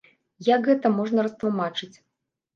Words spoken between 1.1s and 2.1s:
растлумачыць?